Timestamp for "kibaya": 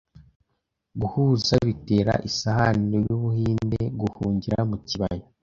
4.87-5.25